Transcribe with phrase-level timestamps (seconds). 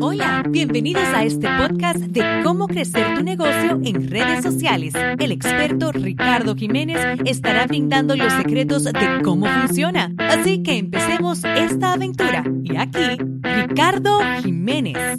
[0.00, 4.94] Hola, bienvenidos a este podcast de cómo crecer tu negocio en redes sociales.
[5.18, 10.14] El experto Ricardo Jiménez estará brindando los secretos de cómo funciona.
[10.16, 12.44] Así que empecemos esta aventura.
[12.62, 15.18] Y aquí, Ricardo Jiménez.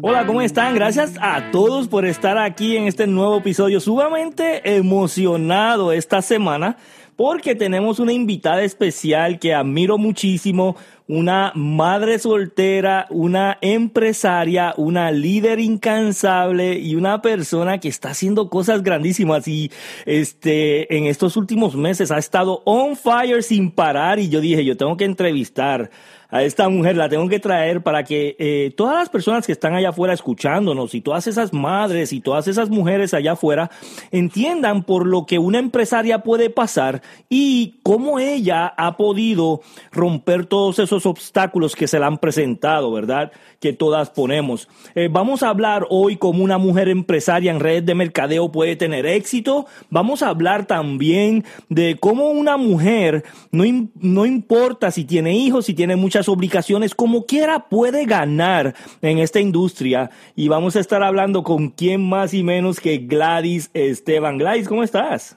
[0.00, 0.74] Hola, ¿cómo están?
[0.74, 3.80] Gracias a todos por estar aquí en este nuevo episodio.
[3.80, 6.78] Sumamente emocionado esta semana
[7.20, 10.74] porque tenemos una invitada especial que admiro muchísimo,
[11.06, 18.82] una madre soltera, una empresaria, una líder incansable y una persona que está haciendo cosas
[18.82, 19.46] grandísimas.
[19.48, 19.70] Y
[20.06, 24.78] este en estos últimos meses ha estado on fire sin parar y yo dije, yo
[24.78, 25.90] tengo que entrevistar
[26.30, 29.74] a esta mujer, la tengo que traer para que eh, todas las personas que están
[29.74, 33.70] allá afuera escuchándonos y todas esas madres y todas esas mujeres allá afuera
[34.12, 40.78] entiendan por lo que una empresaria puede pasar y cómo ella ha podido romper todos
[40.78, 43.32] esos obstáculos que se le han presentado, ¿verdad?
[43.58, 44.68] Que todas ponemos.
[44.94, 49.04] Eh, vamos a hablar hoy cómo una mujer empresaria en redes de mercadeo puede tener
[49.06, 49.66] éxito.
[49.90, 53.64] Vamos a hablar también de cómo una mujer, no,
[53.96, 59.40] no importa si tiene hijos, si tiene muchas obligaciones, como quiera puede ganar en esta
[59.40, 60.10] industria.
[60.34, 64.38] Y vamos a estar hablando con quién más y menos que Gladys Esteban.
[64.38, 65.36] Gladys, ¿cómo estás?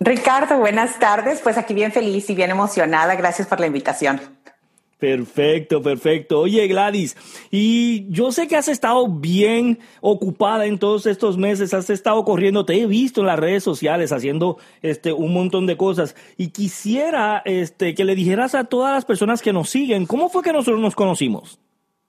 [0.00, 1.40] Ricardo, buenas tardes.
[1.40, 3.16] Pues aquí bien feliz y bien emocionada.
[3.16, 4.20] Gracias por la invitación.
[4.98, 6.40] Perfecto, perfecto.
[6.40, 7.16] Oye, Gladys,
[7.52, 12.64] y yo sé que has estado bien ocupada en todos estos meses, has estado corriendo,
[12.64, 17.42] te he visto en las redes sociales haciendo este un montón de cosas y quisiera
[17.44, 20.80] este que le dijeras a todas las personas que nos siguen, ¿cómo fue que nosotros
[20.80, 21.60] nos conocimos?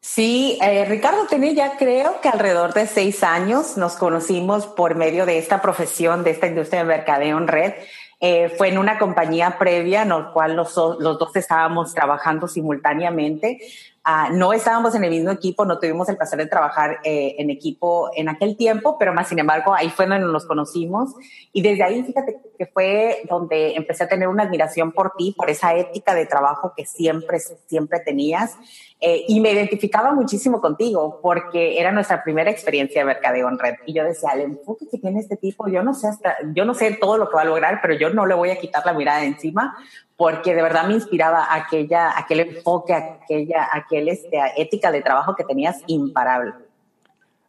[0.02, 5.28] Sí, eh, Ricardo tenía ya creo que alrededor de seis años nos conocimos por medio
[5.28, 7.74] de esta profesión, de esta industria de mercadeo en red.
[8.22, 13.60] Eh, fue en una compañía previa en la cual los, los dos estábamos trabajando simultáneamente.
[14.04, 17.50] Ah, no estábamos en el mismo equipo, no tuvimos el placer de trabajar eh, en
[17.50, 21.14] equipo en aquel tiempo, pero más sin embargo ahí fue donde nos conocimos
[21.54, 25.50] y desde ahí fíjate que fue donde empecé a tener una admiración por ti, por
[25.50, 28.58] esa ética de trabajo que siempre, siempre tenías
[29.02, 33.76] eh, y me identificaba muchísimo contigo porque era nuestra primera experiencia de mercadeo en red.
[33.86, 36.74] Y yo decía, el enfoque que tiene este tipo, yo no sé hasta, yo no
[36.74, 38.94] sé todo lo que va a lograr, pero yo no le voy a quitar la
[38.94, 39.78] mirada de encima
[40.18, 45.46] porque de verdad me inspiraba aquella, aquel enfoque, aquella, aquel, este, ética de trabajo que
[45.46, 46.52] tenías imparable.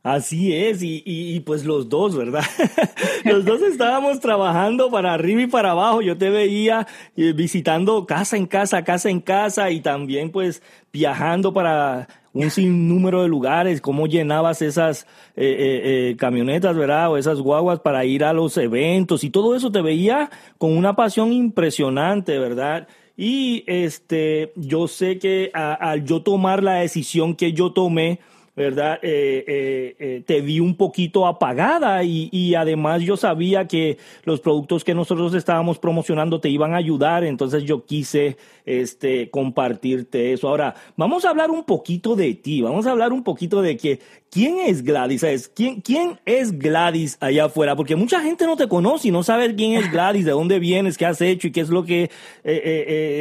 [0.03, 2.43] Así es, y, y, pues los dos, ¿verdad?
[3.25, 6.01] los dos estábamos trabajando para arriba y para abajo.
[6.01, 6.87] Yo te veía
[7.19, 13.23] eh, visitando casa en casa, casa en casa y también pues viajando para un sinnúmero
[13.23, 15.07] de lugares, cómo llenabas esas
[15.37, 17.11] eh, eh, camionetas, ¿verdad?
[17.11, 20.97] O esas guaguas para ir a los eventos y todo eso te veía con una
[20.97, 22.89] pasión impresionante, ¿verdad?
[23.19, 28.21] Y este, yo sé que al yo tomar la decisión que yo tomé,
[28.61, 28.99] ¿verdad?
[29.01, 34.41] Eh, eh, eh, te vi un poquito apagada y, y, además yo sabía que los
[34.41, 40.47] productos que nosotros estábamos promocionando te iban a ayudar, entonces yo quise este, compartirte eso.
[40.49, 44.01] Ahora, vamos a hablar un poquito de ti, vamos a hablar un poquito de que,
[44.31, 45.23] ¿quién es Gladys?
[45.23, 45.49] ¿Sabes?
[45.49, 47.77] ¿Quién, ¿Quién es Gladys allá afuera?
[47.77, 50.99] Porque mucha gente no te conoce y no sabe quién es Gladys, de dónde vienes,
[50.99, 52.11] qué has hecho y qué es lo que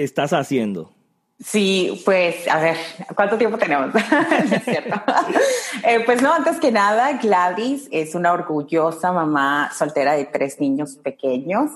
[0.04, 0.99] estás haciendo.
[1.42, 2.76] Sí, pues a ver,
[3.16, 3.96] ¿cuánto tiempo tenemos?
[4.52, 5.02] es cierto.
[5.84, 10.98] Eh, pues no, antes que nada, Gladys es una orgullosa mamá soltera de tres niños
[10.98, 11.72] pequeños.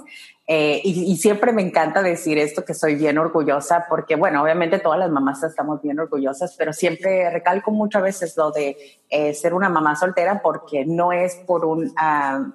[0.46, 5.00] Eh, y, siempre me encanta decir esto, que soy bien orgullosa, porque bueno, obviamente todas
[5.00, 8.76] las mamás estamos bien orgullosas, pero siempre recalco muchas veces lo de
[9.10, 12.52] eh, ser una mamá soltera, porque no es por un, uh,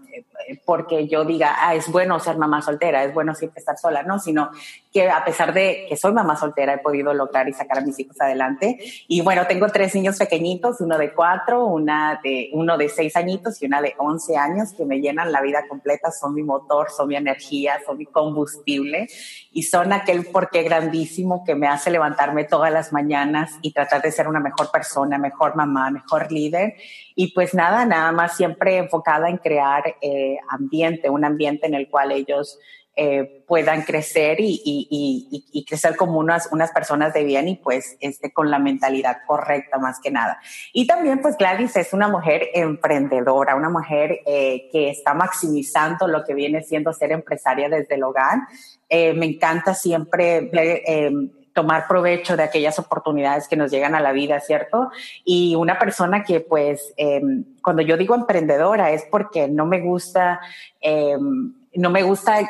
[0.67, 4.19] porque yo diga, ah, es bueno ser mamá soltera, es bueno siempre estar sola, no,
[4.19, 4.51] sino
[4.93, 7.99] que a pesar de que soy mamá soltera, he podido lograr y sacar a mis
[7.99, 8.79] hijos adelante.
[9.07, 13.63] Y bueno, tengo tres niños pequeñitos, uno de cuatro, una de, uno de seis añitos
[13.63, 17.09] y una de once años, que me llenan la vida completa, son mi motor, son
[17.09, 17.79] mi energía,
[18.13, 19.09] combustible
[19.53, 24.13] y son aquel porqué grandísimo que me hace levantarme todas las mañanas y tratar de
[24.13, 26.75] ser una mejor persona, mejor mamá, mejor líder.
[27.15, 31.89] Y pues nada, nada más siempre enfocada en crear eh, ambiente, un ambiente en el
[31.89, 32.59] cual ellos
[33.01, 38.51] eh, puedan crecer y, crecer como unas, unas personas de bien y pues este, con
[38.51, 40.41] la mentalidad correcta más que nada.
[40.73, 46.25] Y también pues Gladys es una mujer emprendedora, una mujer eh, que está maximizando lo
[46.25, 48.41] que viene siendo ser empresaria desde el hogar.
[48.89, 50.51] Eh, me encanta siempre
[50.85, 54.91] em, tomar provecho de aquellas oportunidades que nos llegan a la vida, ¿cierto?
[55.25, 60.41] Y una persona que pues, em, cuando yo digo emprendedora es porque no me gusta...
[60.81, 61.17] Eh,
[61.75, 62.47] no me gusta eh,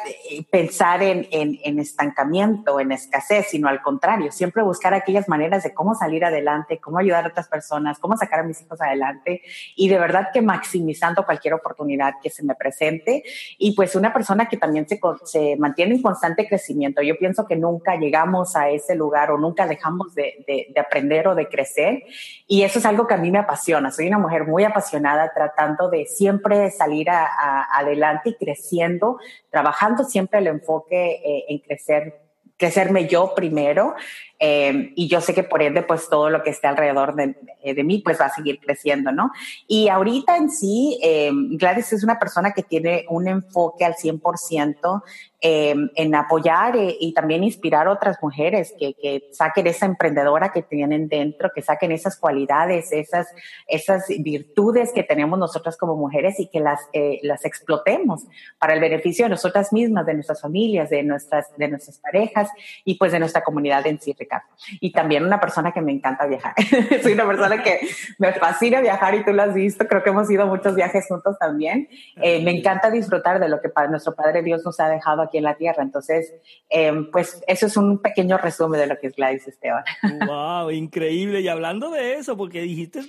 [0.51, 5.95] pensar en, en, estancamiento, en escasez, sino al contrario, siempre buscar aquellas maneras de cómo
[5.95, 9.43] salir adelante, cómo ayudar a otras personas, cómo sacar a mis hijos adelante
[9.77, 13.23] y de verdad que maximizando cualquier oportunidad que se me presente
[13.59, 17.03] y pues una persona que también se, se mantiene en constante crecimiento.
[17.03, 21.35] Yo pienso que nunca llegamos a ese lugar o nunca dejamos de, de aprender o
[21.35, 22.03] de crecer
[22.47, 23.91] y eso es algo que a mí me apasiona.
[23.91, 29.08] Soy una mujer muy apasionada tratando de siempre salir adelante y creciendo,
[29.51, 32.29] trabajando siempre el enfoque eh, en crecer
[32.59, 33.95] crecerme yo primero
[34.39, 37.85] eh, y yo sé que por ende pues todo lo que esté alrededor de, de
[37.85, 39.31] mí pues va a seguir creciendo, ¿no?
[39.67, 45.03] Y ahorita en sí, eh, Gladys es una persona que tiene un enfoque al 100%
[45.41, 50.51] eh, en apoyar eh, y también inspirar a otras mujeres que, que, saquen esa emprendedora
[50.51, 53.29] que tienen dentro, que saquen esas cualidades, esas,
[53.69, 58.27] esas virtudes que tenemos nosotras como mujeres y que las, eh, las explotemos
[58.59, 62.51] para el beneficio de nosotras mismas, de nuestras familias, de nuestras, de nuestras parejas
[62.85, 64.47] y pues de nuestra comunidad en sí, Ricardo.
[64.81, 66.55] Y también una persona que me encanta viajar.
[67.03, 67.81] Soy una persona que
[68.19, 71.07] me fascina viajar y tú lo has visto, creo que hemos ido a muchos viajes
[71.09, 71.89] juntos también.
[72.17, 75.55] me encanta disfrutar de lo que nuestro Padre Dios nos ha dejado aquí en la
[75.55, 75.83] tierra.
[75.83, 76.33] Entonces,
[76.69, 79.85] em, pues eso es un pequeño resumen de lo que es Gladys Esteban.
[80.27, 80.71] ¡Wow!
[80.71, 81.41] Increíble.
[81.41, 83.01] Y hablando de eso, porque dijiste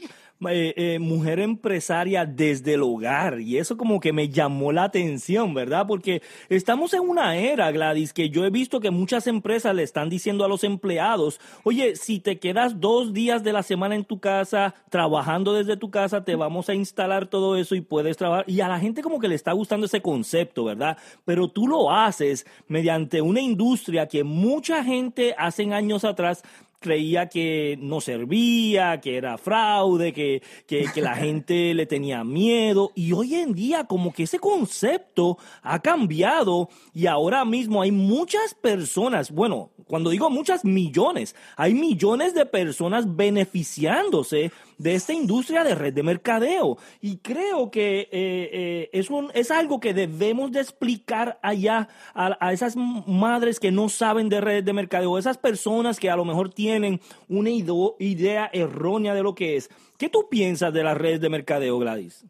[0.47, 5.53] eh, eh, mujer empresaria desde el hogar y eso como que me llamó la atención,
[5.53, 5.85] ¿verdad?
[5.85, 10.07] Porque estamos en una era, Gladys, que yo he visto que muchas empresas le están
[10.07, 14.21] diciendo a los empleados, oye, si te quedas dos días de la semana en tu
[14.21, 18.45] casa, trabajando desde tu casa, te vamos a instalar todo eso y puedes trabajar.
[18.47, 20.97] Y a la gente como que le está gustando ese concepto, ¿verdad?
[21.25, 26.43] Pero tú lo haces mediante una industria que mucha gente hace años atrás
[26.79, 32.91] creía que no servía, que era fraude, que, que, la gente le tenía miedo.
[32.95, 38.53] Y hoy en día como que ese concepto ha cambiado y ahora mismo hay muchas
[38.53, 45.75] personas, bueno, cuando digo muchas millones, hay millones de personas beneficiándose de esta industria de
[45.75, 46.77] red de mercadeo.
[46.99, 52.35] Y creo que eh, eh, es, un, es algo que debemos de explicar allá a,
[52.39, 56.25] a, esas madres que no saben de red de mercadeo, esas personas que a lo
[56.25, 59.69] mejor tienen una idea errónea de lo que es.
[59.97, 62.25] ¿Qué tú piensas de las redes de mercadeo, Gladys?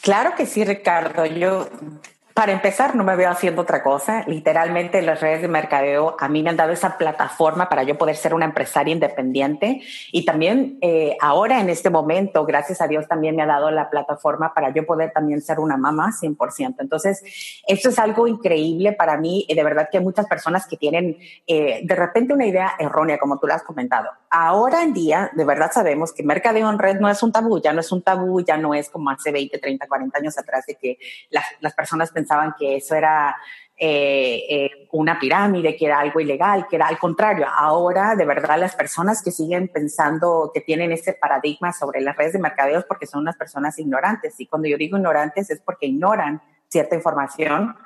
[0.00, 1.26] Claro que sí, Ricardo.
[1.26, 1.68] Yo
[2.38, 4.22] para empezar, no me veo haciendo otra cosa.
[4.28, 8.14] Literalmente las redes de mercadeo a mí me han dado esa plataforma para yo poder
[8.14, 9.80] ser una empresaria independiente
[10.12, 13.90] y también eh, ahora en este momento, gracias a Dios, también me ha dado la
[13.90, 16.76] plataforma para yo poder también ser una mamá 100%.
[16.78, 17.24] Entonces,
[17.66, 21.80] esto es algo increíble para mí de verdad que hay muchas personas que tienen eh,
[21.82, 24.10] de repente una idea errónea, como tú lo has comentado.
[24.30, 27.72] Ahora en día, de verdad sabemos que mercadeo en red no es un tabú, ya
[27.72, 30.76] no es un tabú, ya no es como hace 20, 30, 40 años atrás de
[30.76, 30.98] que
[31.30, 33.34] las, las personas pensaban pensaban que eso era
[33.76, 37.46] eh, eh, una pirámide, que era algo ilegal, que era al contrario.
[37.48, 42.34] Ahora, de verdad, las personas que siguen pensando que tienen ese paradigma sobre las redes
[42.34, 44.38] de mercadeos porque son unas personas ignorantes.
[44.40, 47.76] Y cuando yo digo ignorantes es porque ignoran cierta información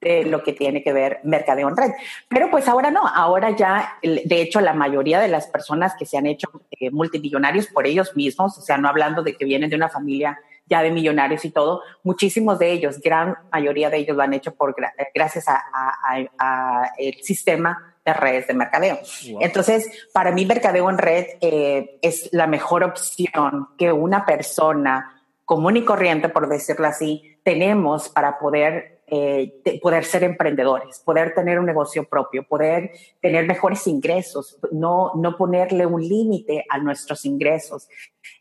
[0.00, 1.90] de lo que tiene que ver mercadeo en red.
[2.28, 6.16] Pero pues ahora no, ahora ya, de hecho, la mayoría de las personas que se
[6.16, 9.76] han hecho eh, multimillonarios por ellos mismos, o sea, no hablando de que vienen de
[9.76, 14.22] una familia ya de millonarios y todo, muchísimos de ellos, gran mayoría de ellos lo
[14.22, 14.74] han hecho por
[15.14, 18.98] gracias a, el sistema de redes de mercadeo.
[19.40, 25.76] Entonces, para mí mercadeo en red eh, es la mejor opción que una persona común
[25.76, 31.66] y corriente, por decirlo así, tenemos para poder eh, poder ser emprendedores, poder tener un
[31.66, 37.88] negocio propio, poder tener mejores ingresos, no, no ponerle un límite a nuestros ingresos.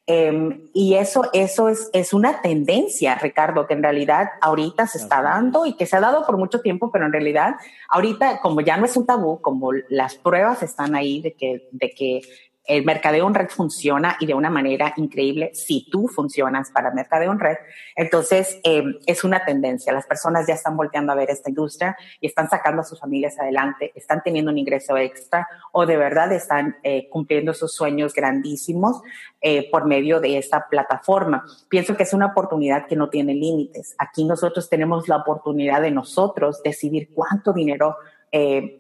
[0.07, 5.21] Em, y eso, eso es, es una tendencia, Ricardo, que en realidad ahorita se está
[5.21, 7.55] dando y que se ha dado por mucho tiempo, pero en realidad
[7.89, 11.89] ahorita, como ya no es un tabú, como las pruebas están ahí de que, de
[11.89, 12.21] que
[12.65, 17.32] el mercadeo en red funciona y de una manera increíble si tú funcionas para mercadeo
[17.32, 17.58] en red.
[17.96, 19.91] Entonces, eh, es una tendencia.
[19.91, 23.39] Las personas ya están volteando a ver esta industria y están sacando a sus familias
[23.39, 29.01] adelante, están teniendo un ingreso extra o de verdad están eh, cumpliendo sus sueños grandísimos
[29.41, 31.44] eh, por medio de esta plataforma.
[31.68, 33.96] Pienso que es una oportunidad que no tiene límites.
[33.98, 37.98] Aquí nosotros tenemos la oportunidad de nosotros decidir cuánto dinero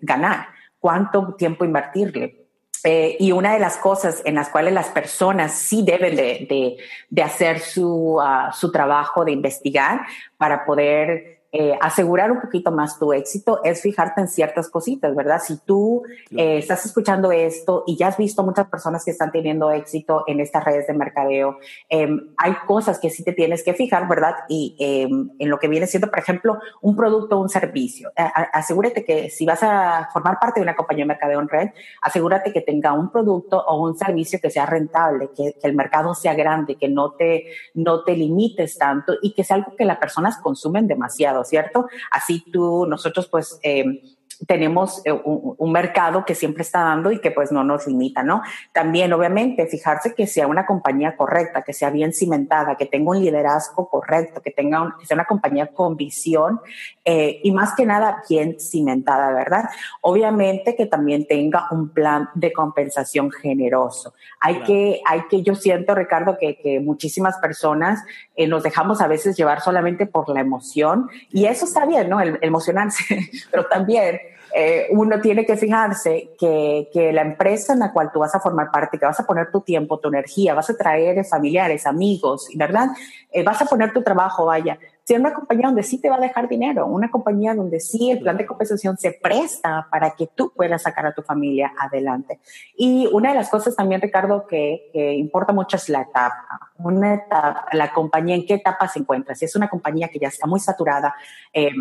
[0.01, 0.47] ganar,
[0.79, 2.40] cuánto tiempo invertirle
[2.83, 6.77] eh, y una de las cosas en las cuales las personas sí deben de, de,
[7.09, 10.01] de hacer su, uh, su trabajo de investigar
[10.37, 15.41] para poder eh, asegurar un poquito más tu éxito es fijarte en ciertas cositas, ¿verdad?
[15.43, 19.69] Si tú eh, estás escuchando esto y ya has visto muchas personas que están teniendo
[19.71, 21.57] éxito en estas redes de mercadeo,
[21.89, 24.35] em, hay cosas que sí te tienes que fijar, ¿verdad?
[24.47, 28.11] Y em, en lo que viene siendo, por ejemplo, un producto o un servicio.
[28.15, 31.69] asegúrate que si vas a formar parte de una compañía de mercadeo en red,
[32.01, 36.13] asegúrate que tenga un producto o un servicio que sea rentable, que, que el mercado
[36.13, 39.97] sea grande, que no te, no te limites tanto y que sea algo que las
[39.97, 41.87] personas consumen demasiado, ¿cierto?
[42.11, 43.59] Así tú, nosotros pues...
[43.63, 44.01] Eh,
[44.47, 48.41] tenemos eh, un, mercado que siempre está dando y que pues no nos limita, ¿no?
[48.73, 53.21] También, obviamente, fijarse que sea una compañía correcta, que sea bien cimentada, que tenga un
[53.21, 56.59] liderazgo correcto, que tenga sea una compañía con visión
[57.05, 59.69] eh, y más que nada bien cimentada, ¿verdad?
[60.01, 64.13] Obviamente que también tenga un plan de compensación generoso.
[64.39, 68.03] Hay que, hay que, yo siento, Ricardo, que, que muchísimas personas
[68.35, 72.19] eh, nos dejamos a veces llevar solamente por la emoción y eso está bien, ¿no?
[72.19, 74.19] El, emocionarse, pero también
[74.53, 78.39] eh, uno tiene que fijarse que, que, la empresa en la cual tú vas a
[78.39, 82.47] formar parte, que vas a poner tu tiempo, tu energía, vas a traer familiares, amigos,
[82.55, 82.89] ¿verdad?
[83.31, 84.77] Eh, vas a poner tu trabajo, vaya.
[85.03, 88.11] Si es una compañía donde sí te va a dejar dinero, una compañía donde sí
[88.11, 92.39] el plan de compensación se presta para que tú puedas sacar a tu familia adelante.
[92.77, 96.71] Y una de las cosas también, Ricardo, que, que importa mucho es la etapa.
[96.77, 99.33] Una etapa, la compañía, ¿en qué etapa se encuentra?
[99.33, 101.15] Si es una compañía que ya está muy saturada,
[101.51, 101.71] eh,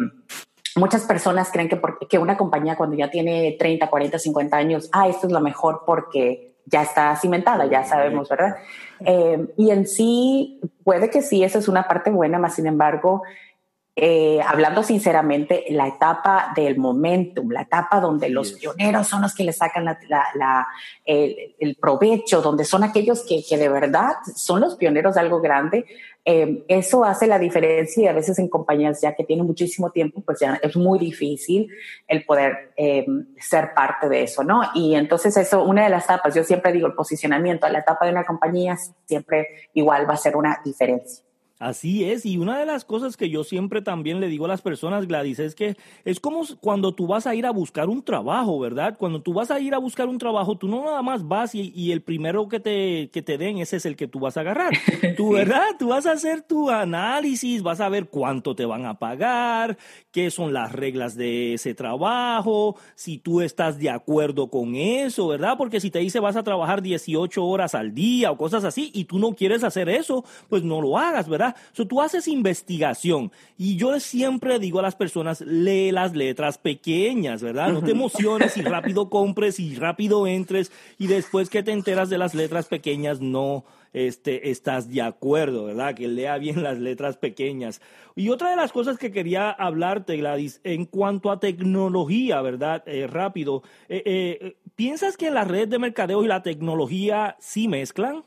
[0.76, 4.88] muchas personas creen que, porque, que una compañía cuando ya tiene 30, 40, 50 años,
[4.92, 8.56] ah, esto es lo mejor porque ya está cimentada, ya sabemos, ¿verdad?
[9.04, 13.22] Eh, y en sí, puede que sí, esa es una parte buena, más sin embargo,
[13.96, 19.44] eh, hablando sinceramente, la etapa del momentum, la etapa donde los pioneros son los que
[19.44, 20.68] le sacan la,
[21.04, 25.86] el, provecho, donde son aquellos que, que, de verdad son los pioneros de algo grande,
[26.24, 30.20] eh, eso hace la diferencia y a veces en compañías ya que tienen muchísimo tiempo,
[30.20, 31.68] pues ya es muy difícil
[32.06, 33.06] el poder eh,
[33.38, 34.62] ser parte de eso, ¿no?
[34.74, 38.04] Y entonces eso, una de las etapas, yo siempre digo, el posicionamiento a la etapa
[38.04, 41.24] de una compañía siempre igual va a ser una diferencia.
[41.60, 44.62] Así es, y una de las cosas que yo siempre también le digo a las
[44.62, 45.76] personas, Gladys, es que
[46.06, 48.96] es como cuando tú vas a ir a buscar un trabajo, ¿verdad?
[48.96, 51.92] Cuando tú vas a ir a buscar un trabajo, tú no nada más vas y,
[51.92, 54.72] el primero que te, que te den, ese es el que tú vas a agarrar.
[55.18, 55.76] Tú, ¿verdad?
[55.78, 59.76] Tú vas a hacer tu análisis, vas a ver cuánto te van a pagar,
[60.12, 65.56] qué son las reglas de ese trabajo, si tú estás de acuerdo con eso, ¿verdad?
[65.58, 69.04] Porque si te dice vas a trabajar 18 horas al día o cosas así y
[69.04, 71.49] tú no quieres hacer eso, pues no lo hagas, ¿verdad?
[71.88, 77.72] Tú haces investigación y yo siempre digo a las personas, lee las letras pequeñas, ¿verdad?
[77.72, 82.18] No te emociones y rápido compres y rápido entres y después que te enteras de
[82.18, 85.94] las letras pequeñas no este, estás de acuerdo, ¿verdad?
[85.94, 87.80] Que lea bien las letras pequeñas.
[88.14, 92.82] Y otra de las cosas que quería hablarte, Gladys, en cuanto a tecnología, ¿verdad?
[92.86, 98.24] Eh, rápido, eh, eh, ¿piensas que la red de mercadeo y la tecnología sí mezclan?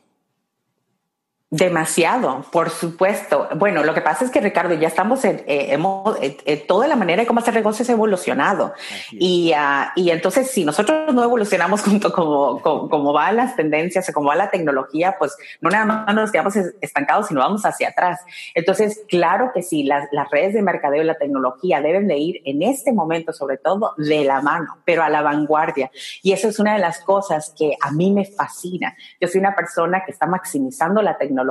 [1.56, 3.48] Demasiado, por supuesto.
[3.54, 6.88] Bueno, lo que pasa es que Ricardo, ya estamos en, eh, hemos, eh, eh, toda
[6.88, 8.74] la manera de cómo hacer negocios ha evolucionado.
[9.12, 14.08] Y, uh, y entonces, si nosotros no evolucionamos junto como, como, como va las tendencias
[14.08, 17.90] o como va la tecnología, pues no nada más nos quedamos estancados, sino vamos hacia
[17.90, 18.20] atrás.
[18.52, 22.42] Entonces, claro que sí, las, las redes de mercadeo y la tecnología deben de ir
[22.46, 25.92] en este momento, sobre todo, de la mano, pero a la vanguardia.
[26.20, 28.96] Y eso es una de las cosas que a mí me fascina.
[29.20, 31.43] Yo soy una persona que está maximizando la tecnología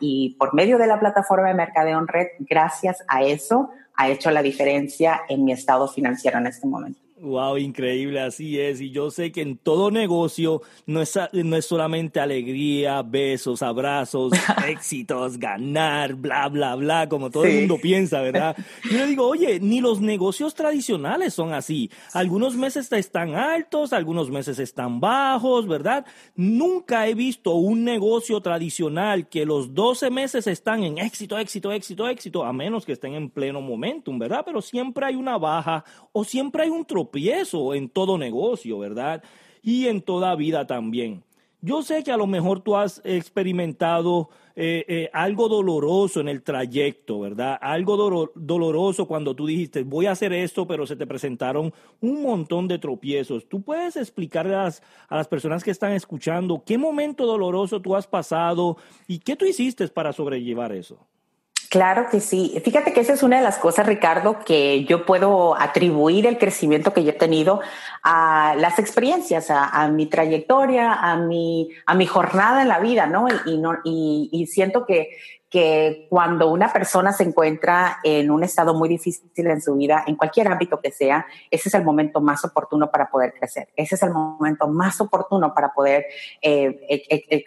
[0.00, 4.30] y por medio de la plataforma de Mercadeo en Red, gracias a eso, ha hecho
[4.30, 7.00] la diferencia en mi estado financiero en este momento.
[7.22, 8.80] Wow, increíble, así es.
[8.80, 14.32] Y yo sé que en todo negocio no es, no es solamente alegría, besos, abrazos,
[14.66, 18.56] éxitos, ganar, bla, bla, bla, como todo el mundo piensa, ¿verdad?
[18.90, 21.92] Yo le digo, oye, ni los negocios tradicionales son así.
[22.12, 26.04] Algunos meses están altos, algunos meses están bajos, ¿verdad?
[26.34, 32.08] Nunca he visto un negocio tradicional que los 12 meses están en éxito, éxito, éxito,
[32.08, 34.42] éxito, a menos que estén en pleno momentum, ¿verdad?
[34.44, 39.22] Pero siempre hay una baja o siempre hay un tropiezo eso en todo negocio, ¿verdad?
[39.62, 41.22] Y en toda vida también.
[41.64, 46.42] Yo sé que a lo mejor tú has experimentado eh, eh, algo doloroso en el
[46.42, 47.56] trayecto, ¿verdad?
[47.60, 52.66] Algo doloroso cuando tú dijiste, voy a hacer esto, pero se te presentaron un montón
[52.66, 53.48] de tropiezos.
[53.48, 54.72] ¿Tú puedes explicarle a
[55.08, 58.76] las personas que están escuchando qué momento doloroso tú has pasado
[59.06, 60.98] y qué tú hiciste para sobrellevar eso?
[61.72, 62.60] Claro que sí.
[62.62, 66.92] Fíjate que esa es una de las cosas, Ricardo, que yo puedo atribuir el crecimiento
[66.92, 67.62] que yo he tenido
[68.02, 73.26] a las experiencias, a, mi trayectoria, a mi, a mi jornada en la vida, ¿no?
[73.46, 75.16] Y, no, y, y siento que,
[75.52, 80.16] que cuando una persona se encuentra en un estado muy difícil en su vida, en
[80.16, 83.68] cualquier ámbito que sea, ese es el momento más oportuno para poder crecer.
[83.76, 86.06] Ese es el momento más oportuno para poder
[86.40, 86.80] eh,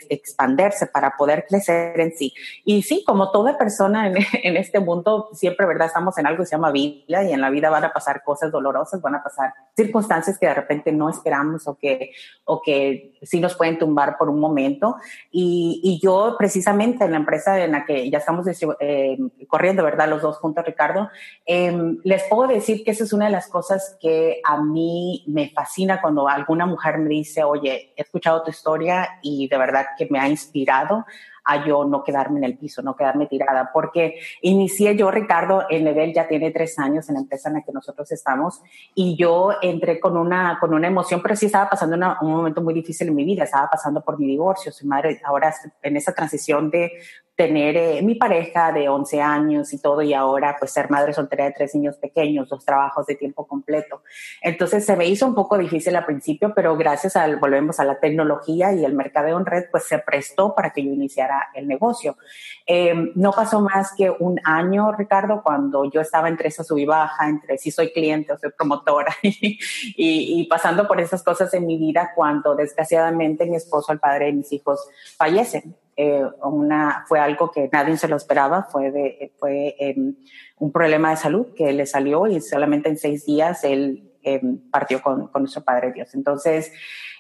[0.08, 2.32] expandirse, para poder crecer en sí.
[2.64, 5.88] Y sí, como toda persona en, en, este mundo, siempre, ¿verdad?
[5.88, 8.52] Estamos en algo que se llama vida y en la vida van a pasar cosas
[8.52, 12.12] dolorosas, van a pasar circunstancias que de repente no esperamos o que,
[12.44, 14.98] o que sí nos pueden tumbar por un momento.
[15.32, 18.46] Y, y yo precisamente en la empresa en la que ya estamos
[18.80, 20.10] eh, corriendo, ¿verdad?
[20.10, 21.10] Los dos juntos, Ricardo,
[21.46, 25.50] em, les puedo decir que esa es una de las cosas que a mí me
[25.50, 30.08] fascina cuando alguna mujer me dice, oye, he escuchado tu historia y de verdad que
[30.10, 31.06] me ha inspirado
[31.46, 35.86] a yo no quedarme en el piso, no quedarme tirada, porque inicié yo, Ricardo, en
[35.86, 38.62] Level ya tiene tres años en la empresa en la que nosotros estamos
[38.96, 42.74] y yo entré con una, con una emoción, pero sí estaba pasando un momento muy
[42.74, 46.72] difícil en mi vida, estaba pasando por mi divorcio, soy madre, ahora en esa transición
[46.72, 46.92] de
[47.36, 51.46] tener eh, mi pareja de 11 años y todo, y ahora pues ser madre soltera
[51.46, 54.04] de tres niños pequeños, dos trabajos de tiempo completo.
[54.42, 58.00] Entonces se me hizo un poco difícil al principio, pero gracias al, volvemos a la
[58.00, 62.18] tecnología y el mercadeo en red, pues se prestó para que yo iniciara el negocio.
[62.66, 66.86] Em, no pasó más que un año, Ricardo, cuando yo estaba entre esa sub y
[66.86, 69.60] baja, entre si soy cliente o soy promotora, y,
[69.98, 74.34] y pasando por esas cosas en mi vida, cuando desgraciadamente mi esposo, el padre de
[74.34, 74.88] mis hijos,
[75.18, 75.76] fallecen.
[75.98, 80.16] Eh, una, fue algo que nadie se lo esperaba, fue, de, fue em,
[80.58, 85.02] un problema de salud que le salió y solamente en seis días él em, partió
[85.02, 86.14] con, con, nuestro Padre Dios.
[86.14, 86.74] Entonces,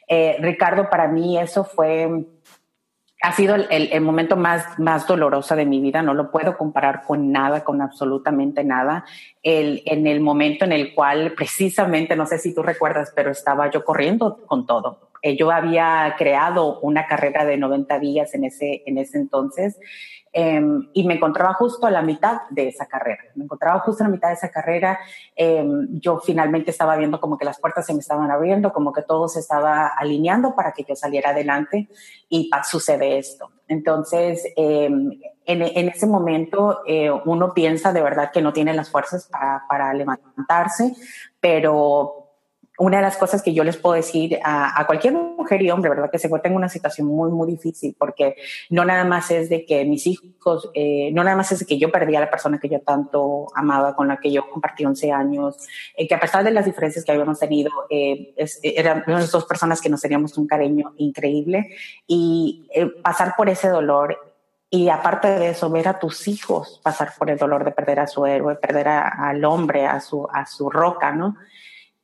[0.10, 2.26] eh, Ricardo, para mí eso fue,
[3.22, 7.04] ha sido el, el, momento más, más doloroso de mi vida, no lo puedo comparar
[7.04, 9.06] con nada, con absolutamente nada.
[9.42, 13.72] El, en el momento en el cual precisamente, no sé si tú recuerdas, pero estaba
[13.72, 18.84] yo corriendo con todo eh, yo había creado una carrera de 90 días en ese,
[18.86, 19.80] en ese entonces
[20.34, 23.24] em, y me encontraba justo a la mitad de esa carrera.
[23.36, 25.00] Me encontraba justo a la mitad de esa carrera.
[25.36, 29.02] Em, yo finalmente estaba viendo como que las puertas se me estaban abriendo, como que
[29.02, 31.88] todo se estaba alineando para que yo saliera adelante
[32.30, 33.50] y sucede esto.
[33.68, 35.12] Entonces, em,
[35.46, 39.64] en, en, ese momento eh, uno piensa de verdad que no tiene las fuerzas para,
[39.68, 40.94] para levantarse,
[41.40, 42.25] pero
[42.78, 45.90] una de las cosas que yo les puedo decir a, a, cualquier mujer y hombre,
[45.90, 46.12] ¿verdad?
[46.12, 48.36] Que se encuentra en una situación muy, muy difícil, porque
[48.70, 51.78] no nada más es de que mis hijos, eh, no nada más es de que
[51.78, 55.12] yo perdí a la persona que yo tanto amaba, con la que yo compartí 11
[55.12, 55.58] años,
[55.96, 59.82] eh, que a pesar de las diferencias que habíamos tenido, eh, es, eran dos personas
[59.82, 61.76] que nos teníamos un cariño increíble
[62.08, 64.18] y eh, pasar por ese dolor
[64.70, 68.08] y aparte de eso, ver a tus hijos pasar por el dolor de perder a
[68.08, 71.38] su héroe, perder a, al hombre, a su, a su roca, ¿no?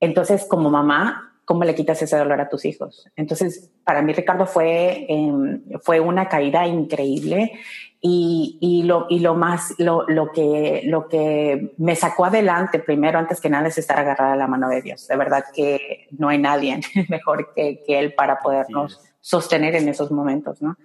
[0.02, 3.08] Entonces, como mamá, ¿cómo le quitas ese dolor a tus hijos?
[3.16, 7.54] Entonces, para mí, Ricardo, fue, eh, fue una caída increíble
[8.02, 13.20] y, y, lo, y lo más, lo, lo, que, lo que me sacó adelante, primero,
[13.20, 15.08] antes que nada, es estar agarrada a la mano de Dios.
[15.08, 20.12] De verdad que no hay nadie mejor que, que Él para podernos sostener en esos
[20.12, 20.78] momentos, ¿no?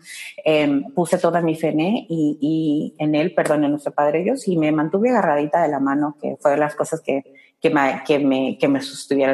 [0.44, 4.22] Eh, puse toda mi fe en él y, y en Él, perdón, en nuestro Padre
[4.22, 7.24] Dios, y me mantuve agarradita de la mano, que fue de las cosas que
[7.66, 8.80] que me, que me, que me.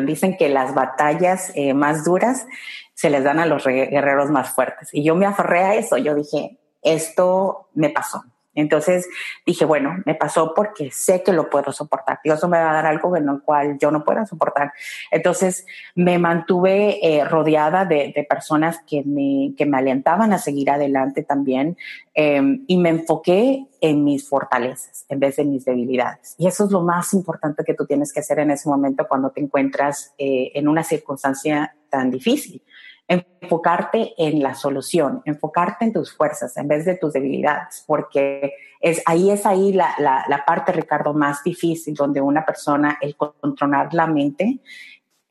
[0.02, 2.46] Dicen que las batallas eh, más duras
[2.94, 4.88] se les dan a los guerreros más fuertes.
[4.92, 5.96] Y yo me aferré a eso.
[5.98, 8.24] Yo dije, esto me pasó.
[8.54, 9.08] Entonces
[9.46, 12.20] dije, bueno, me pasó porque sé que lo puedo soportar.
[12.22, 14.72] Dios no me va a dar algo en lo cual yo no pueda soportar.
[15.10, 21.22] Entonces me mantuve eh, rodeada de, personas que me, que me alentaban a seguir adelante
[21.22, 21.76] también
[22.14, 26.34] eh, y me enfoqué en mis fortalezas en vez de mis debilidades.
[26.38, 29.30] Y eso es lo más importante que tú tienes que hacer en ese momento cuando
[29.30, 32.62] te encuentras eh, en una circunstancia tan difícil
[33.08, 39.02] enfocarte en la solución, enfocarte en tus fuerzas en vez de tus debilidades, porque es
[39.06, 43.92] ahí es ahí la, la, la parte, Ricardo, más difícil donde una persona, el controlar
[43.94, 44.60] la mente,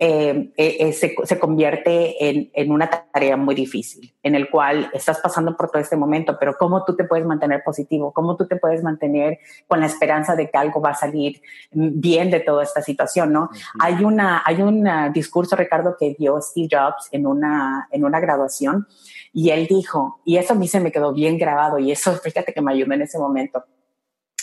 [0.03, 4.89] eh, eh, eh, se, se, convierte en, en, una tarea muy difícil, en el cual
[4.95, 8.47] estás pasando por todo este momento, pero cómo tú te puedes mantener positivo, cómo tú
[8.47, 9.37] te puedes mantener
[9.67, 13.43] con la esperanza de que algo va a salir bien de toda esta situación, ¿no?
[13.43, 13.77] Uh -huh.
[13.79, 18.87] Hay una, hay un discurso, Ricardo, que dio Steve Jobs en una, en una graduación
[19.31, 22.53] y él dijo, y eso a mí se me quedó bien grabado y eso, fíjate
[22.53, 23.65] que me ayudó en ese momento.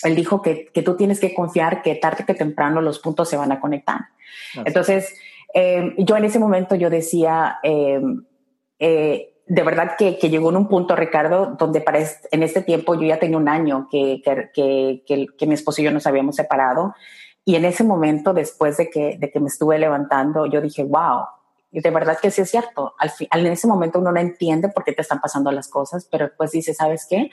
[0.04, 3.36] Él dijo que, que tú tienes que confiar que tarde que temprano los puntos se
[3.36, 4.02] van a conectar.
[4.52, 4.62] Así.
[4.64, 5.12] Entonces,
[5.54, 8.00] eh, yo en ese momento yo decía, eh,
[8.78, 13.06] eh, de verdad que, llegó en un punto, Ricardo, donde para en este tiempo yo
[13.06, 14.20] ya tenía un año que,
[14.54, 16.94] que, que, mi esposo y yo nos habíamos separado.
[17.44, 21.24] Y en ese momento, después de que, de que me estuve levantando, yo dije, wow,
[21.70, 22.94] de verdad que sí es cierto.
[22.98, 26.06] Al, fin, en ese momento uno no entiende por qué te están pasando las cosas,
[26.10, 27.30] pero después dice, ¿sabes qué?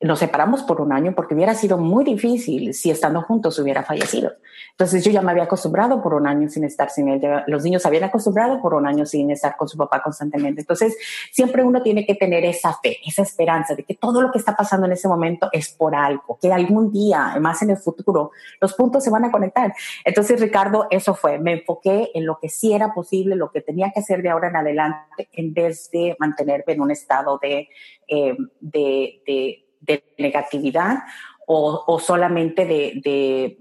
[0.00, 4.32] Nos separamos por un año porque hubiera sido muy difícil si estando juntos hubiera fallecido.
[4.72, 7.22] Entonces yo ya me había acostumbrado por un año sin estar sin él.
[7.46, 10.60] Los niños se habían acostumbrado por un año sin estar con su papá constantemente.
[10.60, 10.96] Entonces
[11.32, 14.54] siempre uno tiene que tener esa fe, esa esperanza de que todo lo que está
[14.54, 18.74] pasando en ese momento es por algo, que algún día, más en el futuro, los
[18.74, 19.74] puntos se van a conectar.
[20.04, 21.38] Entonces Ricardo, eso fue.
[21.38, 24.48] Me enfoqué en lo que sí era posible, lo que tenía que hacer de ahora
[24.48, 27.68] en adelante, en vez de mantenerme en un estado de,
[28.08, 30.98] eh, de, de de negatividad
[31.46, 33.58] o, o solamente de, de,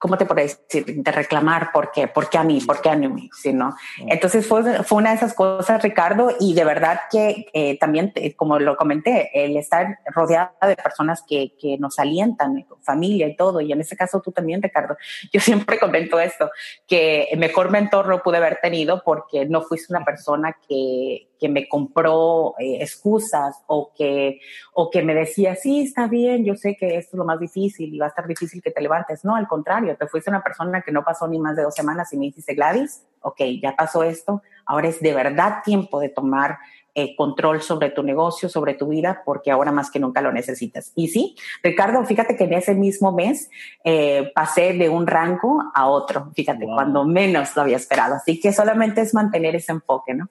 [0.00, 0.84] ¿cómo te puedo decir?
[0.86, 3.76] De reclamar por qué, por qué a mí, por qué a mí, ¿no?
[3.98, 8.58] Entonces fue, fue una de esas cosas, Ricardo, y de verdad que eh, también, como
[8.58, 13.70] lo comenté, el estar rodeada de personas que, que nos alientan, familia y todo, y
[13.72, 14.96] en ese caso tú también, Ricardo,
[15.32, 16.50] yo siempre comento esto,
[16.86, 21.48] que el mejor mentor no pude haber tenido porque no fuiste una persona que, que
[21.48, 24.40] me compró eh, excusas o que,
[24.74, 27.94] o que me decía, sí, está bien, yo sé que esto es lo más difícil
[27.94, 29.24] y va a estar difícil que te levantes.
[29.24, 32.12] No, al contrario, te fuiste una persona que no pasó ni más de dos semanas
[32.12, 36.58] y me dijiste, Gladys, ok, ya pasó esto, ahora es de verdad tiempo de tomar
[36.94, 40.92] eh, control sobre tu negocio, sobre tu vida, porque ahora más que nunca lo necesitas.
[40.96, 43.48] Y sí, Ricardo, fíjate que en ese mismo mes
[43.84, 48.16] eh, pasé de un rango a otro, fíjate, cuando menos lo había esperado.
[48.16, 50.28] Así que solamente es mantener ese enfoque, ¿no?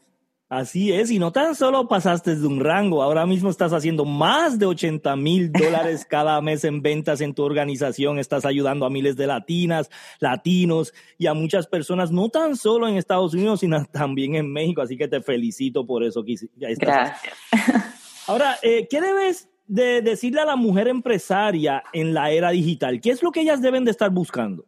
[0.50, 4.58] Así es, y no tan solo pasaste de un rango, ahora mismo estás haciendo más
[4.58, 9.16] de 80 mil dólares cada mes en ventas en tu organización, estás ayudando a miles
[9.16, 14.34] de latinas, latinos y a muchas personas, no tan solo en Estados Unidos, sino también
[14.34, 16.24] en México, así que te felicito por eso.
[16.26, 17.36] Que Gracias.
[18.28, 23.00] Ahora, eh, ¿qué debes de decirle a la mujer empresaria en la era digital?
[23.02, 24.66] ¿Qué es lo que ellas deben de estar buscando?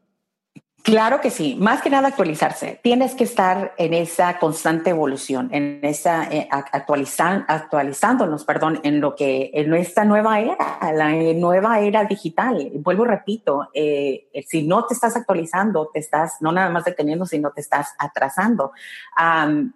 [0.83, 2.79] Claro que sí, más que nada actualizarse.
[2.81, 9.51] Tienes que estar en esa constante evolución, en esa eh, actualizándonos, perdón, en lo que
[9.53, 10.55] en nuestra nueva era,
[10.93, 12.71] la nueva era digital.
[12.75, 17.51] Vuelvo repito, eh, si no te estás actualizando, te estás no nada más deteniendo, sino
[17.51, 18.71] te estás atrasando.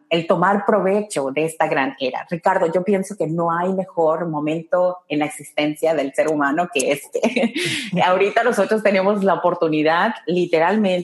[0.09, 2.25] el tomar provecho de esta gran era.
[2.31, 6.93] Ricardo, yo pienso que no hay mejor momento en la existencia del ser humano que
[6.93, 7.53] este.
[8.03, 10.94] Ahorita nosotros tenemos la oportunidad, literalmente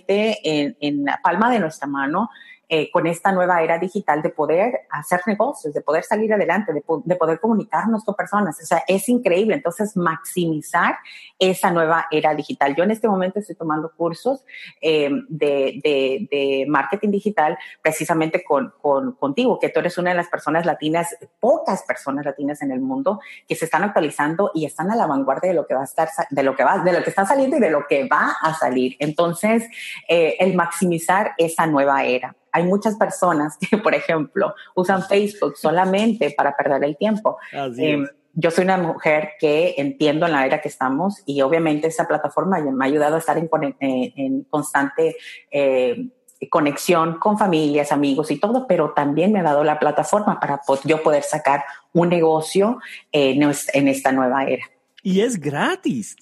[0.44, 2.30] en, la palma de nuestra mano
[2.74, 6.82] eh, con esta nueva era digital de poder hacer negocios, de poder salir adelante, de,
[7.18, 8.58] poder comunicarnos con personas.
[8.62, 9.56] O sea, es increíble.
[9.56, 10.96] Entonces, maximizar
[11.38, 12.74] esa nueva era digital.
[12.74, 14.46] Yo en este momento estoy tomando cursos
[14.80, 18.72] eh, de, marketing digital precisamente con,
[19.20, 23.20] contigo, que tú eres una de las personas latinas, pocas personas latinas en el mundo
[23.50, 26.08] que se están actualizando y están a la vanguardia de lo que va a estar,
[26.30, 28.54] de lo que va, de lo que está saliendo y de lo que va a
[28.54, 28.96] salir.
[29.00, 29.66] Entonces,
[30.08, 36.34] eh, el maximizar esa nueva era hay muchas personas que, por ejemplo, usan Facebook solamente
[36.36, 37.38] para perder el tiempo.
[37.78, 42.08] Eh, yo soy una mujer que entiendo en la era que estamos y obviamente esa
[42.08, 43.50] plataforma me ha ayudado a estar en,
[43.82, 45.18] eh, constante
[45.52, 46.08] eh,
[46.50, 51.04] conexión con familias, amigos y todo, pero también me ha dado la plataforma para yo
[51.04, 52.80] poder sacar un negocio
[53.12, 54.66] en esta nueva era.
[55.04, 56.16] Y es gratis.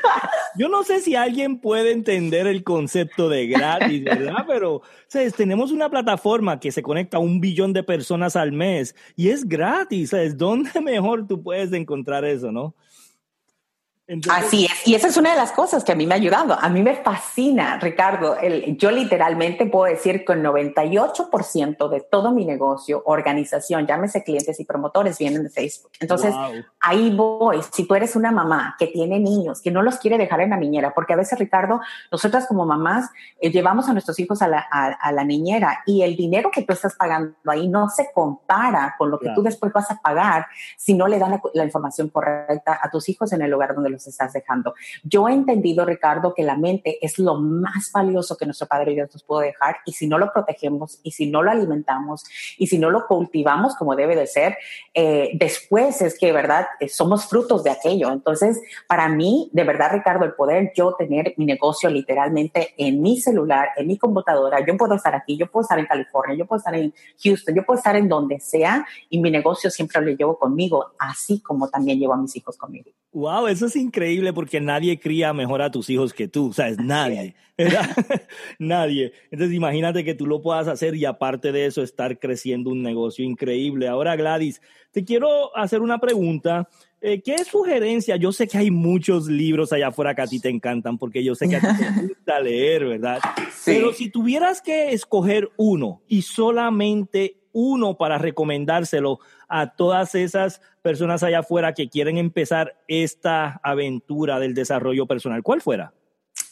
[0.60, 4.44] Yo no sé si alguien puede entender el concepto de gratis, ¿verdad?
[4.46, 5.34] Pero ¿sabes?
[5.34, 9.48] tenemos una plataforma que se conecta a un billón de personas al mes y es
[9.48, 10.10] gratis.
[10.10, 10.38] ¿sabes?
[10.38, 12.76] ¿Dónde mejor tú puedes encontrar eso, no?
[14.32, 16.58] Así es, y esa es una de las cosas que a mí me ha ayudado.
[16.60, 18.38] A mí me fascina, Ricardo.
[18.38, 24.60] El, yo literalmente puedo decir que el 98% de todo mi negocio, organización, llámese clientes
[24.60, 25.92] y promotores, vienen de Facebook.
[26.00, 26.34] Entonces,
[26.80, 27.60] ahí voy.
[27.72, 30.58] Si tú eres una mamá que tiene niños, que no los quiere dejar en la
[30.58, 31.80] niñera, porque a veces, Ricardo,
[32.12, 36.16] nosotras como mamás eh, llevamos a nuestros hijos a la, a, la, niñera y el
[36.16, 39.92] dinero que tú estás pagando ahí no se compara con lo que tú después vas
[39.92, 43.52] a pagar si no le dan la, la información correcta a tus hijos en el
[43.52, 44.74] lugar donde los estás dejando.
[45.04, 49.10] Yo he entendido, Ricardo, que la mente es lo más valioso que nuestro Padre Dios
[49.14, 52.24] nos pudo dejar y si no lo protegemos y si no lo alimentamos
[52.58, 54.58] y si no lo cultivamos como debe de ser,
[54.94, 56.68] eh, después es que, ¿verdad?
[56.80, 58.12] Eh, somos frutos de aquello.
[58.12, 63.20] Entonces, para mí, de verdad, Ricardo, el poder yo tener mi negocio literalmente en mi
[63.20, 66.58] celular, en mi computadora, yo puedo estar aquí, yo puedo estar en California, yo puedo
[66.58, 70.38] estar en Houston, yo puedo estar en donde sea y mi negocio siempre lo llevo
[70.38, 72.92] conmigo, así como también llevo a mis hijos conmigo.
[73.12, 73.89] Wow, eso es increíble
[74.34, 76.78] porque nadie cría mejor a tus hijos que tú, ¿sabes?
[76.80, 77.36] Nadie,
[78.60, 79.14] nadie.
[79.32, 83.26] Entonces imagínate que tú lo puedas hacer y aparte de eso estar creciendo un negocio
[83.26, 83.88] increíble.
[83.88, 86.68] Ahora Gladys, te quiero hacer una pregunta.
[87.02, 88.18] Eh, ¿Qué sugerencia?
[88.18, 91.34] Yo sé que hay muchos libros allá afuera que a ti te encantan porque yo
[91.34, 93.20] sé que a ti te gusta leer, ¿verdad?
[93.66, 101.24] Pero si tuvieras que escoger uno y solamente uno para recomendárselo a todas esas personas
[101.24, 105.44] allá afuera que quieren empezar esta aventura del desarrollo personal?
[105.44, 105.94] ¿Cuál fuera?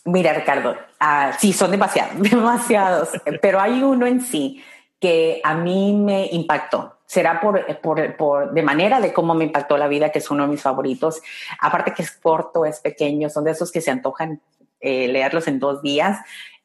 [0.05, 3.09] Mira, Ricardo, uh, sí, son demasiados, demasiados,
[3.41, 4.63] pero hay uno en sí
[4.99, 6.97] que a mí me impactó.
[7.05, 10.43] Será por, por, por, de manera de cómo me impactó la vida, que es uno
[10.43, 11.21] de mis favoritos.
[11.61, 14.41] Aparte que es corto, es pequeño, son de esos que se antojan
[14.79, 16.19] eh, leerlos en dos días.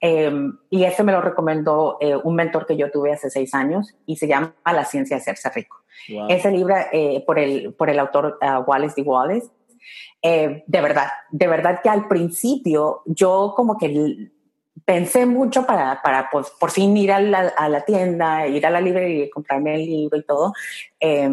[0.04, 0.32] Eh,
[0.68, 4.16] y ese me lo recomendó eh, un mentor que yo tuve hace seis años y
[4.16, 5.78] se llama La ciencia de hacerse rico.
[6.28, 9.08] Ese libro eh, por, el, por el autor uh, Wallace D.
[9.08, 9.48] Wallace.
[10.20, 14.32] de verdad, de verdad que al principio yo como que
[14.84, 18.70] pensé mucho para, para pues, por fin ir a la, a la, tienda, ir a
[18.70, 20.52] la librería y comprarme el libro y todo,
[20.98, 21.30] eh,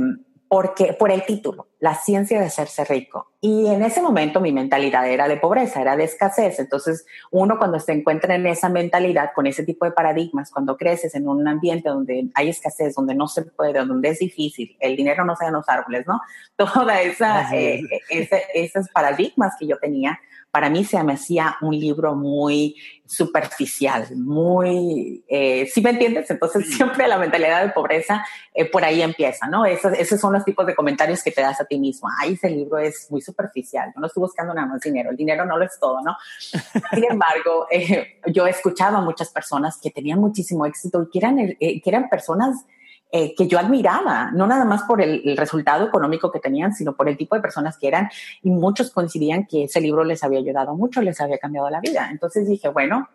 [0.48, 3.32] porque, por el título, La ciencia de hacerse rico.
[3.42, 6.60] Y en ese momento mi mentalidad era de pobreza, era de escasez.
[6.60, 11.16] Entonces, uno cuando se encuentra en esa mentalidad, con ese tipo de paradigmas, cuando creces
[11.16, 15.24] en un ambiente donde hay escasez, donde no se puede, donde es difícil, el dinero
[15.24, 16.20] no se en los árboles, ¿no?
[16.56, 20.20] Toda esa, eh, ese, esos paradigmas que yo tenía,
[20.52, 26.30] para mí se me hacía un libro muy superficial, muy, eh, ¿sí me entiendes?
[26.30, 29.66] Entonces siempre la mentalidad de pobreza eh, por ahí empieza, ¿no?
[29.66, 32.10] Esos, esos son los tipos de comentarios que te das a ti mismo.
[32.20, 35.46] Ay, ese libro es muy superficial, yo no estoy buscando nada más dinero, el dinero
[35.46, 36.18] no lo es todo, ¿no?
[36.94, 41.20] Sin embargo, eh, yo he escuchado a muchas personas que tenían muchísimo éxito y que
[41.20, 42.66] eran, eh, que eran personas
[43.12, 46.96] eh, que yo admiraba, no nada más por el, el, resultado económico que tenían, sino
[46.96, 48.10] por el tipo de personas que eran,
[48.44, 52.10] y muchos coincidían que ese libro les había ayudado mucho, les había cambiado la vida.
[52.12, 53.10] Entonces dije, bueno,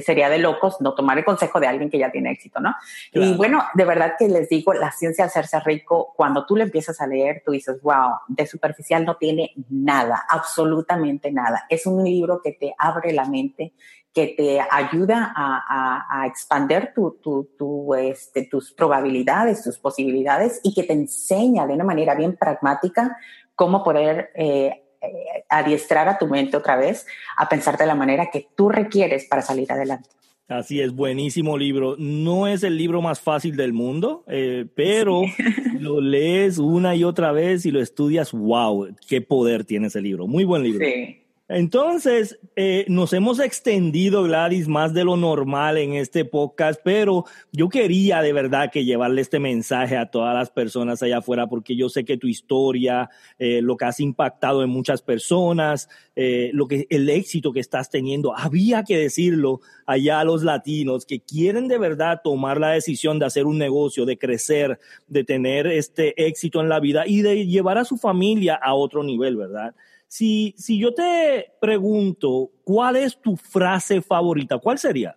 [0.00, 2.74] sería de locos no tomar el consejo de alguien que ya tiene éxito, ¿no?
[3.12, 3.30] Claro.
[3.30, 6.64] Y bueno, de verdad que les digo, la ciencia de hacerse rico, cuando tú le
[6.64, 11.64] empiezas a leer, tú dices, wow, de superficial no tiene nada, absolutamente nada.
[11.68, 13.72] Es un libro que te abre la mente,
[14.12, 20.60] que te ayuda a, a, a expander tu, tu, tu, este, tus probabilidades, tus posibilidades
[20.62, 23.16] y que te enseña de una manera bien pragmática
[23.56, 28.30] cómo poder eh, eh, adiestrar a tu mente otra vez a pensar de la manera
[28.32, 30.08] que tú requieres para salir adelante.
[30.48, 31.96] Así es, buenísimo libro.
[31.98, 35.42] No es el libro más fácil del mundo, eh, pero sí.
[35.80, 38.32] lo lees una y otra vez y lo estudias.
[38.32, 38.94] ¡Wow!
[39.08, 40.26] ¡Qué poder tiene ese libro!
[40.26, 40.84] Muy buen libro.
[40.84, 41.23] Sí.
[41.56, 47.68] Entonces, eh, nos hemos extendido, Gladys, más de lo normal en este podcast, pero yo
[47.68, 51.88] quería de verdad que llevarle este mensaje a todas las personas allá afuera, porque yo
[51.88, 56.88] sé que tu historia, eh, lo que has impactado en muchas personas, eh, lo que,
[56.90, 61.78] el éxito que estás teniendo, había que decirlo allá a los latinos que quieren de
[61.78, 66.68] verdad tomar la decisión de hacer un negocio, de crecer, de tener este éxito en
[66.68, 69.72] la vida y de llevar a su familia a otro nivel, ¿verdad?
[70.16, 74.58] Si, si yo te pregunto, ¿cuál es tu frase favorita?
[74.58, 75.16] ¿Cuál sería?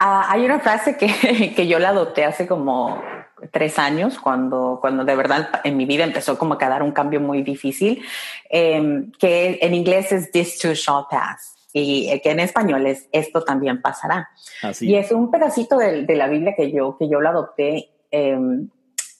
[0.00, 2.98] Uh, hay una frase que, que, yo la adopté hace como
[3.52, 7.20] tres años, cuando, cuando de verdad en mi vida empezó como a quedar un cambio
[7.20, 8.02] muy difícil,
[8.48, 11.54] eh, que en inglés es This too shall pass.
[11.74, 14.30] Y que en español es Esto también pasará.
[14.62, 14.88] Así.
[14.88, 17.90] Y es un pedacito de, de, la Biblia que yo, que yo la adopté.
[18.10, 18.38] Eh,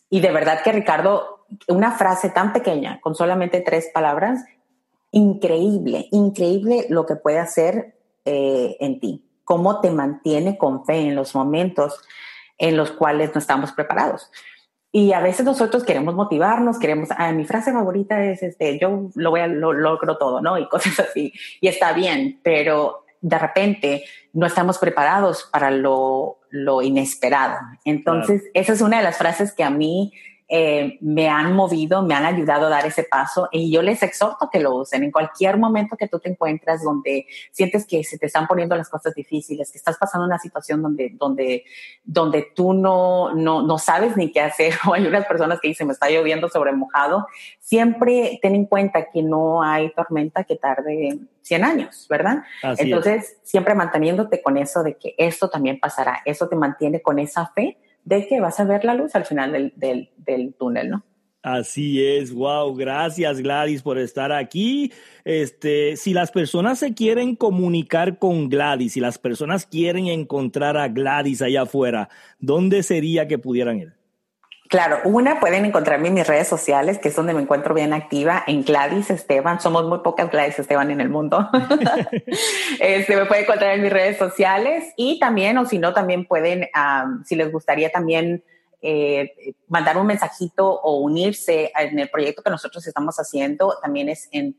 [0.08, 4.44] y de verdad que Ricardo, una frase tan pequeña, con solamente tres palabras,
[5.14, 11.14] increíble, increíble lo que puede hacer eh, en ti, cómo te mantiene con fe en
[11.14, 12.00] los momentos
[12.58, 14.30] en los cuales no estamos preparados.
[14.90, 19.30] Y a veces nosotros queremos motivarnos, queremos, ah, mi frase favorita es, este, yo lo
[19.30, 20.58] voy a, lo logro todo, ¿no?
[20.58, 21.32] Y cosas así.
[21.60, 27.56] Y está bien, pero de repente no estamos preparados para lo, lo inesperado.
[27.84, 28.52] Entonces, claro.
[28.54, 30.12] esa es una de las frases que a mí
[30.46, 34.50] eh, me han movido, me han ayudado a dar ese paso y yo les exhorto
[34.52, 38.26] que lo usen en cualquier momento que tú te encuentras donde sientes que se te
[38.26, 41.64] están poniendo las cosas difíciles, que estás pasando una situación donde, donde,
[42.04, 45.86] donde tú no, no, no sabes ni qué hacer o hay unas personas que dicen
[45.86, 47.26] me está lloviendo sobre mojado,
[47.58, 52.42] siempre ten en cuenta que no hay tormenta que tarde 100 años, ¿verdad?
[52.62, 53.36] Así Entonces, es.
[53.42, 57.78] siempre manteniéndote con eso de que esto también pasará, eso te mantiene con esa fe
[58.04, 61.04] de que vas a ver la luz al final del, del, túnel, ¿no?
[61.42, 64.92] Así es, wow, gracias Gladys por estar aquí.
[65.24, 70.88] Este, si las personas se quieren comunicar con Gladys, si las personas quieren encontrar a
[70.88, 74.03] Gladys allá afuera, ¿dónde sería que pudieran ir?
[74.74, 78.42] Claro, una pueden encontrarme en mis redes sociales, que es donde me encuentro bien activa,
[78.44, 79.60] en Gladys Esteban.
[79.60, 81.48] Somos muy pocas Gladys Esteban en el mundo.
[82.80, 86.66] este, me pueden encontrar en mis redes sociales y también, o si no, también pueden,
[86.74, 88.42] um, si les gustaría también
[88.82, 94.28] eh, mandar un mensajito o unirse en el proyecto que nosotros estamos haciendo, también es
[94.32, 94.54] en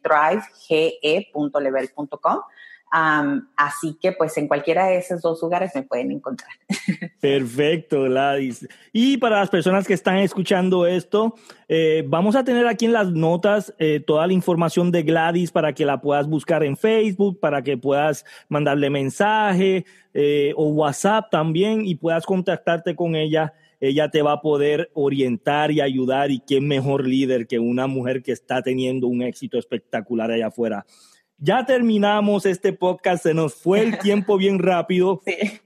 [2.91, 3.47] thrivege.level.com.
[3.55, 6.51] así que pues en cualquiera de esos dos lugares me pueden encontrar.
[7.19, 8.67] Perfecto, Gladys.
[8.93, 11.35] Y para las personas que están escuchando esto,
[11.67, 15.73] eh, vamos a tener aquí en las notas eh, toda la información de Gladys para
[15.73, 21.85] que la puedas buscar en Facebook, para que puedas mandarle mensaje eh, o WhatsApp también
[21.85, 26.61] y puedas contactarte con ella ella te va a poder orientar y ayudar y qué
[26.61, 30.85] mejor líder que una mujer que está teniendo un éxito espectacular allá afuera.
[31.37, 35.21] Ya terminamos este podcast, se nos fue el tiempo bien rápido.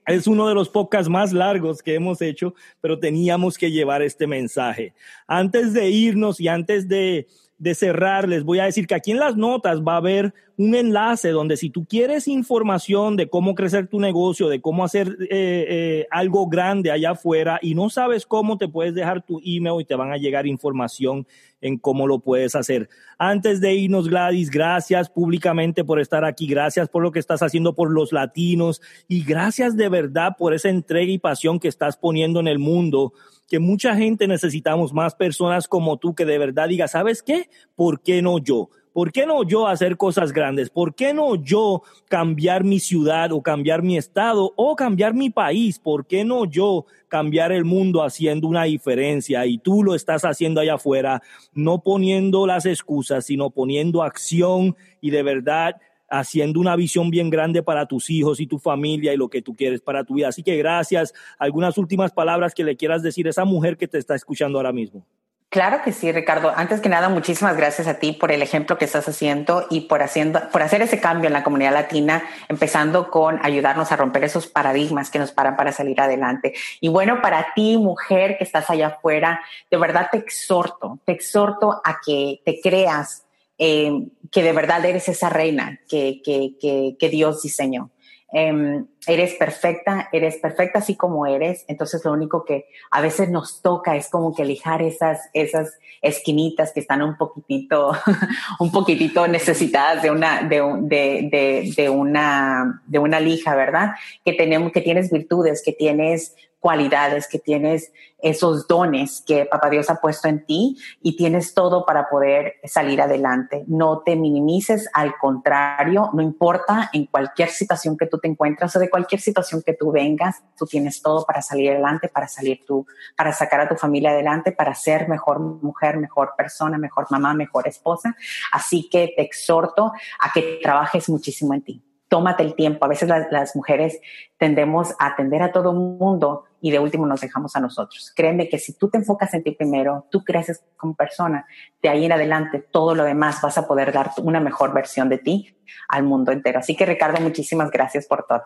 [0.07, 4.25] Es uno de los podcasts más largos que hemos hecho, pero teníamos que llevar este
[4.25, 4.93] mensaje.
[5.27, 7.27] Antes de irnos y antes de,
[7.59, 10.75] de cerrar, les voy a decir que aquí en las notas va a haber un
[10.75, 15.27] enlace donde si tú quieres información de cómo crecer tu negocio, de cómo hacer eh,
[15.31, 19.85] eh, algo grande allá afuera y no sabes cómo, te puedes dejar tu email y
[19.85, 21.25] te van a llegar información
[21.61, 22.89] en cómo lo puedes hacer.
[23.17, 27.73] Antes de irnos, Gladys, gracias públicamente por estar aquí, gracias por lo que estás haciendo
[27.73, 32.41] por los latinos y gracias de verdad por esa entrega y pasión que estás poniendo
[32.41, 33.13] en el mundo
[33.47, 37.49] que mucha gente necesitamos más personas como tú que de verdad diga, ¿sabes qué?
[37.75, 38.69] ¿Por qué no yo?
[38.99, 40.69] ¿Por qué no yo hacer cosas grandes?
[40.69, 45.79] ¿Por qué no yo cambiar mi ciudad o cambiar mi estado o cambiar mi país?
[45.79, 49.45] ¿Por qué no yo cambiar el mundo haciendo una diferencia?
[49.45, 51.21] Y tú lo estás haciendo allá afuera,
[51.53, 55.77] no poniendo las excusas, sino poniendo acción y de verdad
[56.09, 59.55] haciendo una visión bien grande para tus hijos y tu familia y lo que tú
[59.55, 60.27] quieres para tu vida.
[60.27, 61.13] Así que gracias.
[61.37, 64.73] Algunas últimas palabras que le quieras decir a esa mujer que te está escuchando ahora
[64.73, 65.05] mismo.
[65.49, 66.53] Claro que sí, Ricardo.
[66.55, 70.03] Antes que nada, muchísimas gracias a ti por el ejemplo que estás haciendo y por
[70.03, 74.45] haciendo, por hacer ese cambio en la comunidad latina, empezando con ayudarnos a romper esos
[74.45, 76.53] paradigmas que nos paran para salir adelante.
[76.81, 81.81] Y bueno, para ti, mujer que estás allá afuera, de verdad te exhorto, te exhorto
[81.83, 83.25] a que te creas
[83.57, 83.91] eh,
[84.31, 87.89] que de verdad eres esa reina que, que, que, que Dios diseñó.
[88.31, 93.63] Em, eres perfecta, eres perfecta así como eres, entonces lo único que a veces nos
[93.63, 97.91] toca es como que lijar esas, esas esquinitas que están un poquitito,
[98.59, 103.93] un poquitito necesitadas de una, de, de, de, de, una, de una lija, ¿verdad?
[104.23, 107.91] Que tenemos, que tienes virtudes, que tienes cualidades, que tienes
[108.21, 113.01] esos dones que Papá Dios ha puesto en ti y tienes todo para poder salir
[113.01, 113.63] adelante.
[113.67, 118.79] No te minimices, al contrario, no importa en cualquier situación que tú te encuentras o
[118.79, 122.85] de cualquier situación que tú vengas, tú tienes todo para salir adelante, para salir tú,
[123.15, 127.67] para sacar a tu familia adelante, para ser mejor mujer, mejor persona, mejor mamá, mejor
[127.67, 128.15] esposa.
[128.51, 132.83] Así que te exhorto a que trabajes muchísimo en ti tómate el tiempo.
[132.83, 134.01] A veces las, mujeres
[134.37, 138.11] tendemos a atender a todo el mundo y de último nos dejamos a nosotros.
[138.15, 141.45] Créeme que si tú te enfocas en ti primero, tú creces como persona,
[141.81, 145.17] de ahí en adelante todo lo demás vas a poder dar una mejor versión de
[145.17, 145.55] ti
[145.87, 146.59] al mundo entero.
[146.59, 148.43] Así que Ricardo, muchísimas gracias por todo.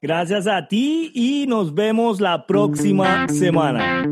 [0.00, 4.04] Gracias a ti y nos vemos la próxima semana.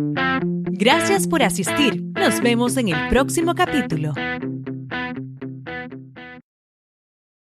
[0.81, 2.01] Gracias por asistir.
[2.15, 4.15] Nos vemos en el próximo capítulo.